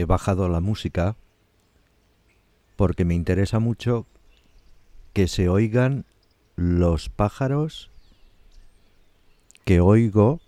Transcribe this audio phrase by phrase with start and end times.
[0.00, 1.16] he bajado la música
[2.76, 4.06] porque me interesa mucho
[5.12, 6.06] que se oigan
[6.56, 7.90] los pájaros
[9.64, 10.40] que oigo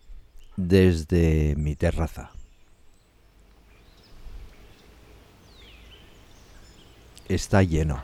[0.56, 2.30] desde mi terraza.
[7.28, 8.02] Está lleno.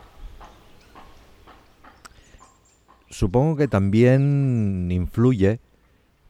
[3.10, 5.60] Supongo que también influye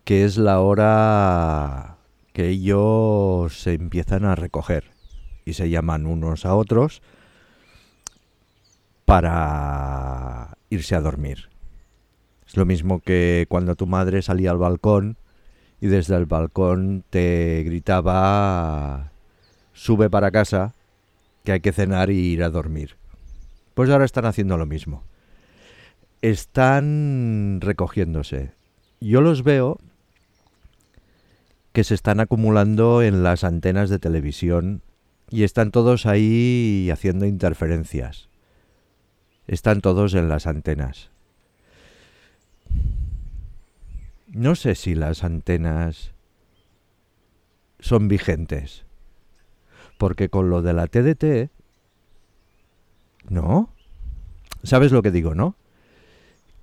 [0.04, 1.98] que es la hora
[2.32, 4.98] que ellos se empiezan a recoger
[5.48, 7.01] y se llaman unos a otros
[9.07, 11.49] para irse a dormir.
[12.46, 15.16] Es lo mismo que cuando tu madre salía al balcón
[15.80, 19.10] y desde el balcón te gritaba
[19.73, 20.74] sube para casa
[21.45, 22.96] que hay que cenar y ir a dormir.
[23.73, 25.02] Pues ahora están haciendo lo mismo.
[26.21, 28.52] Están recogiéndose.
[29.01, 29.79] Yo los veo
[31.73, 34.83] que se están acumulando en las antenas de televisión
[35.30, 38.29] y están todos ahí haciendo interferencias.
[39.46, 41.10] Están todos en las antenas.
[44.26, 46.12] No sé si las antenas
[47.80, 48.84] son vigentes.
[49.96, 51.51] Porque con lo de la TDT...
[53.29, 53.74] ¿No?
[54.62, 55.56] ¿Sabes lo que digo, no?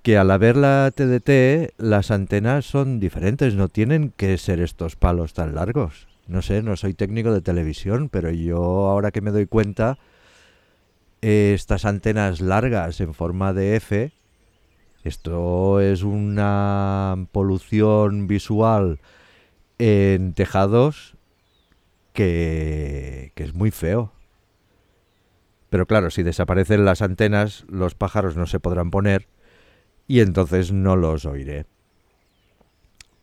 [0.06, 5.34] que al haber la TDT las antenas son diferentes, no tienen que ser estos palos
[5.34, 6.06] tan largos.
[6.26, 9.98] No sé, no soy técnico de televisión, pero yo ahora que me doy cuenta,
[11.20, 14.12] estas antenas largas en forma de F,
[15.04, 19.00] esto es una polución visual
[19.78, 21.16] en tejados
[22.12, 24.12] que, que es muy feo.
[25.70, 29.28] Pero claro, si desaparecen las antenas, los pájaros no se podrán poner
[30.08, 31.66] y entonces no los oiré.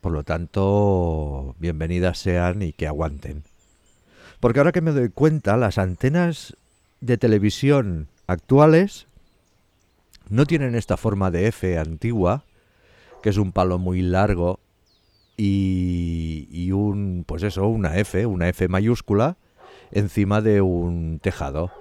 [0.04, 3.42] Por lo tanto, bienvenidas sean y que aguanten.
[4.38, 6.58] Porque ahora que me doy cuenta, las antenas
[7.00, 9.06] de televisión actuales
[10.28, 12.44] no tienen esta forma de F antigua,
[13.22, 14.60] que es un palo muy largo
[15.38, 19.38] y, y un, pues eso, una F, una F mayúscula,
[19.90, 21.72] encima de un tejado.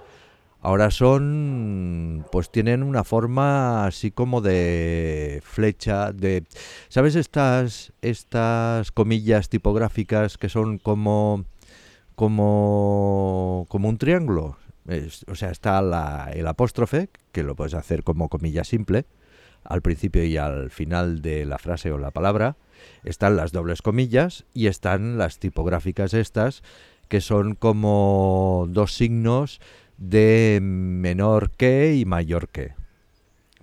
[0.66, 6.46] Ahora son, pues tienen una forma así como de flecha, de,
[6.88, 11.44] ¿sabes estas, estas comillas tipográficas que son como,
[12.16, 14.56] como, como un triángulo?
[15.28, 19.06] o sea, está la, el apóstrofe, que lo puedes hacer como comilla simple,
[19.66, 22.56] al principio y al final de la frase o la palabra.
[23.04, 26.64] Están las dobles comillas y están las tipográficas estas,
[27.10, 29.60] que son como dos signos
[29.98, 32.74] de menor que y mayor que.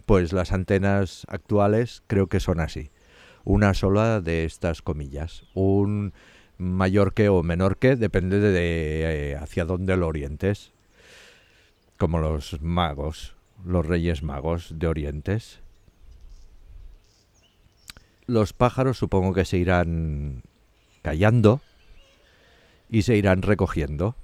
[0.07, 2.91] Pues las antenas actuales creo que son así.
[3.45, 5.45] Una sola de estas comillas.
[5.55, 6.13] Un
[6.59, 10.73] mayor que o menor que depende de, eh, hacia dónde lo orientes.
[11.97, 15.61] Como los magos, los reyes magos de orientes.
[18.27, 20.43] Los pájaros supongo que se irán
[21.03, 21.61] callando
[22.89, 24.17] y se irán recogiendo.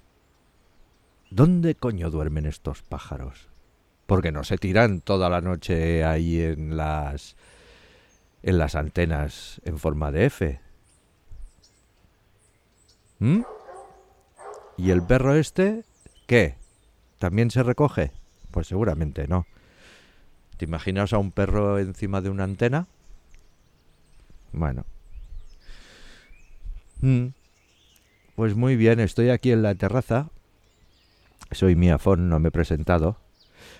[1.30, 3.48] ¿Dónde coño duermen estos pájaros?
[4.06, 7.36] Porque no se tiran toda la noche ahí en las
[8.42, 10.60] en las antenas en forma de F.
[13.18, 13.40] ¿Mm?
[14.76, 15.84] ¿Y el perro este
[16.28, 16.54] qué?
[17.18, 18.12] ¿También se recoge?
[18.52, 19.46] Pues seguramente no.
[20.58, 22.86] ¿Te imaginas a un perro encima de una antena?
[24.52, 24.86] Bueno.
[27.00, 27.26] ¿Mm?
[28.36, 30.30] Pues muy bien, estoy aquí en la terraza
[31.50, 33.18] soy Miafón, no me he presentado.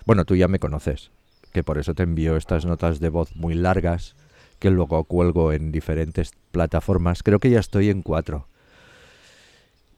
[0.05, 1.11] Bueno, tú ya me conoces,
[1.53, 4.17] que por eso te envío estas notas de voz muy largas
[4.59, 7.23] que luego cuelgo en diferentes plataformas.
[7.23, 8.49] Creo que ya estoy en cuatro.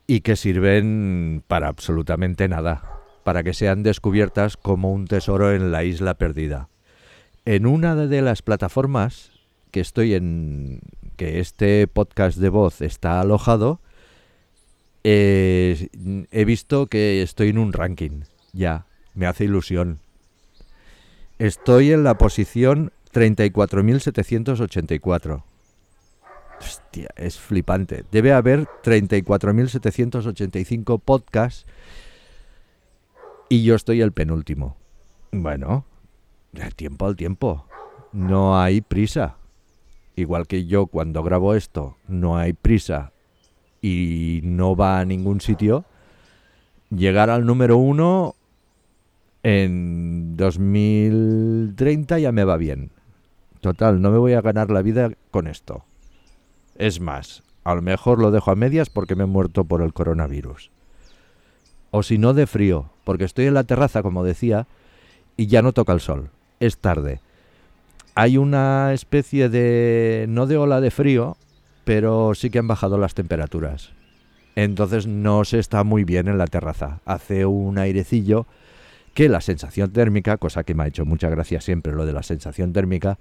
[0.06, 2.82] Y que sirven para absolutamente nada,
[3.24, 6.68] para que sean descubiertas como un tesoro en la isla perdida.
[7.44, 9.30] En una de las plataformas
[9.70, 10.80] que estoy en,
[11.16, 13.80] que este podcast de voz está alojado,
[15.10, 15.88] eh,
[16.30, 18.24] he visto que estoy en un ranking.
[18.52, 18.84] Ya,
[19.14, 20.00] me hace ilusión.
[21.38, 25.44] Estoy en la posición 34.784.
[26.60, 28.04] Hostia, es flipante.
[28.10, 31.64] Debe haber 34.785 podcasts
[33.48, 34.76] y yo estoy el penúltimo.
[35.32, 35.86] Bueno,
[36.76, 37.64] tiempo al tiempo.
[38.12, 39.38] No hay prisa.
[40.16, 43.12] Igual que yo cuando grabo esto, no hay prisa
[43.80, 45.84] y no va a ningún sitio,
[46.90, 48.34] llegar al número uno
[49.42, 52.90] en 2030 ya me va bien.
[53.60, 55.84] Total, no me voy a ganar la vida con esto.
[56.76, 59.92] Es más, a lo mejor lo dejo a medias porque me he muerto por el
[59.92, 60.70] coronavirus.
[61.90, 64.66] o si no de frío, porque estoy en la terraza, como decía,
[65.38, 66.28] y ya no toca el sol.
[66.60, 67.22] Es tarde.
[68.14, 71.38] Hay una especie de, no de ola de frío,
[71.88, 73.92] pero sí que han bajado las temperaturas.
[74.56, 77.00] Entonces no se está muy bien en la terraza.
[77.06, 78.46] Hace un airecillo
[79.14, 82.22] que la sensación térmica, cosa que me ha hecho mucha gracia siempre lo de la
[82.22, 83.18] sensación térmica,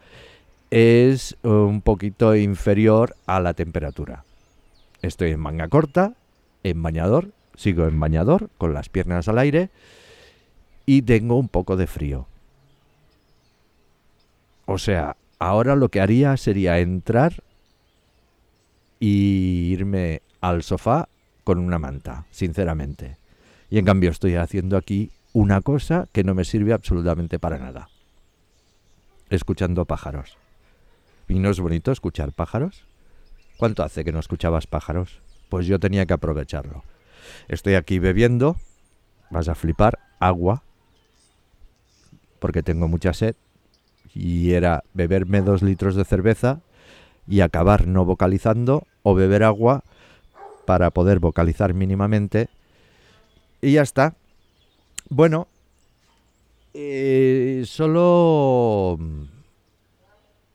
[0.69, 4.25] es un poquito inferior a la temperatura.
[5.01, 6.15] Estoy en manga corta,
[6.63, 9.69] en bañador, sigo en bañador, con las piernas al aire
[10.85, 12.27] y tengo un poco de frío.
[14.65, 17.46] O sea, ahora lo que haría sería entrar
[18.99, 21.09] y irme al sofá
[21.43, 23.17] con una manta, sinceramente.
[23.69, 27.89] Y en cambio estoy haciendo aquí una cosa que no me sirve absolutamente para nada.
[29.29, 30.37] Escuchando pájaros.
[31.27, 32.85] ¿Y no es bonito escuchar pájaros?
[33.57, 35.21] ¿Cuánto hace que no escuchabas pájaros?
[35.49, 36.83] Pues yo tenía que aprovecharlo.
[37.47, 38.55] Estoy aquí bebiendo,
[39.29, 40.63] vas a flipar, agua,
[42.39, 43.35] porque tengo mucha sed,
[44.13, 46.61] y era beberme dos litros de cerveza
[47.27, 49.83] y acabar no vocalizando o beber agua
[50.65, 52.49] para poder vocalizar mínimamente.
[53.61, 54.15] Y ya está.
[55.09, 55.47] Bueno,
[56.73, 58.99] eh, solo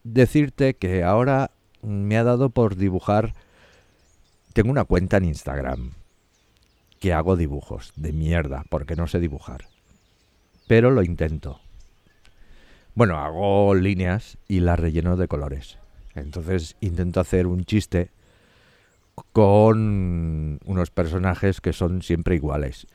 [0.04, 1.50] decirte que ahora
[1.82, 3.34] me ha dado por dibujar.
[4.52, 5.92] Tengo una cuenta en Instagram
[7.00, 9.66] que hago dibujos de mierda porque no sé dibujar.
[10.68, 11.60] Pero lo intento.
[12.94, 15.78] Bueno, hago líneas y las relleno de colores.
[16.14, 18.10] Entonces intento hacer un chiste
[19.32, 22.86] con unos personajes que son siempre iguales.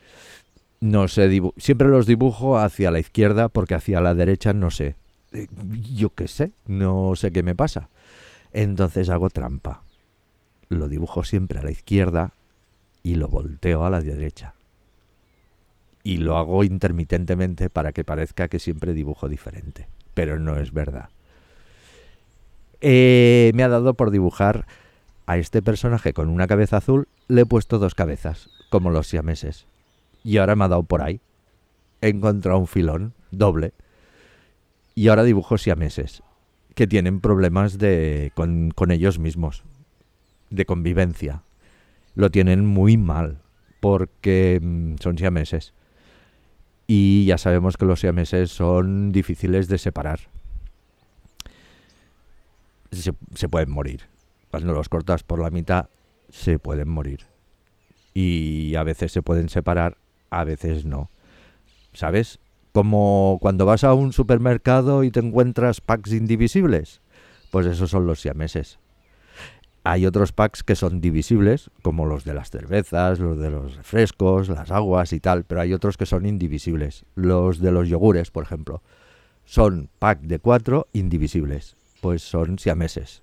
[0.80, 4.96] No sé, siempre los dibujo hacia la izquierda porque hacia la derecha no sé.
[5.32, 5.48] Eh,
[5.92, 7.88] yo qué sé, no sé qué me pasa.
[8.52, 9.82] Entonces hago trampa.
[10.68, 12.32] Lo dibujo siempre a la izquierda
[13.02, 14.54] y lo volteo a la derecha.
[16.04, 19.88] Y lo hago intermitentemente para que parezca que siempre dibujo diferente.
[20.14, 21.10] Pero no es verdad.
[22.80, 24.66] Eh, me ha dado por dibujar
[25.26, 29.66] a este personaje con una cabeza azul, le he puesto dos cabezas, como los siameses.
[30.24, 31.20] Y ahora me ha dado por ahí.
[32.00, 33.72] He encontrado un filón doble.
[34.94, 36.22] Y ahora dibujo siameses,
[36.74, 39.64] que tienen problemas de, con, con ellos mismos,
[40.50, 41.42] de convivencia.
[42.14, 43.42] Lo tienen muy mal,
[43.80, 45.74] porque mm, son siameses.
[46.86, 50.20] Y ya sabemos que los siameses son difíciles de separar
[52.92, 54.02] se, pueden morir.
[54.50, 55.88] Cuando los cortas por la mitad,
[56.28, 57.20] se pueden morir.
[58.14, 59.98] Y a veces se pueden separar,
[60.30, 61.10] a veces no.
[61.92, 62.40] ¿Sabes?
[62.72, 67.00] Como cuando vas a un supermercado y te encuentras packs indivisibles.
[67.50, 68.78] Pues esos son los siameses.
[69.84, 74.48] Hay otros packs que son divisibles, como los de las cervezas, los de los refrescos,
[74.48, 77.06] las aguas y tal, pero hay otros que son indivisibles.
[77.14, 78.82] Los de los yogures, por ejemplo,
[79.44, 83.22] son pack de cuatro indivisibles pues son siameses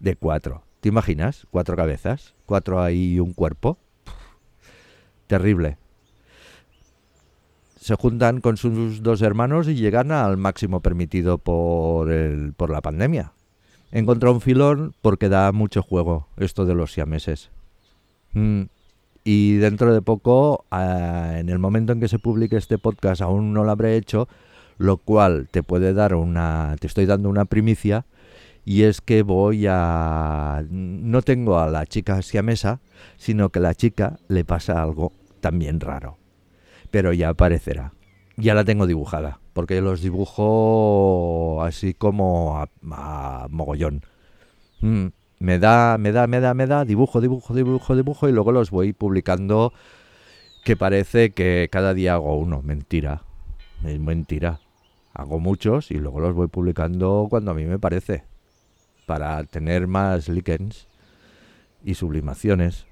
[0.00, 0.62] de cuatro.
[0.80, 1.46] ¿Te imaginas?
[1.50, 3.78] Cuatro cabezas, cuatro ahí y un cuerpo.
[5.26, 5.78] Terrible.
[7.80, 12.80] Se juntan con sus dos hermanos y llegan al máximo permitido por, el, por la
[12.80, 13.32] pandemia.
[13.92, 17.50] He encontrado un filón porque da mucho juego esto de los siameses.
[18.32, 18.62] Mm.
[19.22, 23.64] Y dentro de poco, en el momento en que se publique este podcast, aún no
[23.64, 24.28] lo habré hecho,
[24.78, 28.06] lo cual te puede dar una, te estoy dando una primicia,
[28.64, 32.80] y es que voy a, no tengo a la chica siamesa,
[33.16, 36.16] sino que la chica le pasa algo también raro,
[36.90, 37.92] pero ya aparecerá,
[38.36, 42.58] ya la tengo dibujada, porque los dibujo así como
[42.90, 44.02] a, mogollón.
[44.80, 45.06] Mm,
[45.40, 48.70] me da, me da, me da, me da, dibujo, dibujo, dibujo, dibujo, y luego los
[48.70, 49.72] voy publicando
[50.64, 52.62] que parece que cada día hago uno.
[52.62, 53.22] Mentira,
[53.82, 54.60] mentira
[55.14, 58.24] hago muchos y luego los voy publicando cuando a mí me parece,
[59.06, 60.88] para tener más líquens
[61.84, 62.86] y sublimaciones.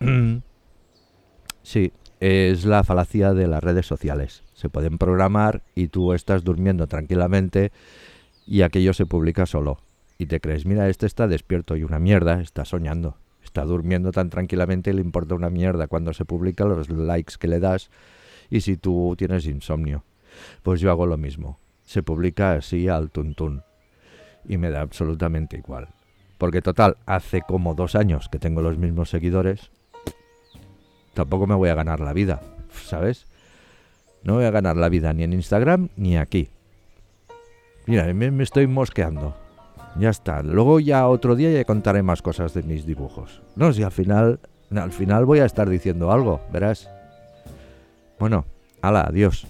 [1.62, 4.42] sí, es la falacia de las redes sociales.
[4.54, 7.72] Se pueden programar y tú estás durmiendo tranquilamente
[8.46, 9.78] y aquello se publica solo.
[10.18, 13.16] Y te crees, mira, este está despierto y una mierda, está soñando.
[13.42, 17.48] Está durmiendo tan tranquilamente y le importa una mierda cuando se publica los likes que
[17.48, 17.90] le das
[18.50, 20.04] y si tú tienes insomnio.
[20.62, 21.58] Pues yo hago lo mismo.
[21.84, 23.62] Se publica así al tuntún.
[24.48, 25.88] Y me da absolutamente igual.
[26.38, 29.70] Porque total, hace como dos años que tengo los mismos seguidores.
[31.12, 32.40] Tampoco me voy a ganar la vida,
[32.84, 33.26] ¿sabes?
[34.22, 36.48] No voy a ganar la vida ni en Instagram ni aquí.
[37.86, 39.34] Mira, me, estoy mosqueando.
[39.98, 40.42] Ya está.
[40.42, 43.42] Luego ya otro día ya contaré más cosas de mis dibujos.
[43.56, 44.40] No, si al final,
[44.74, 46.88] al final voy a estar diciendo algo, verás.
[48.18, 48.44] Bueno,
[48.80, 49.46] ala, adiós.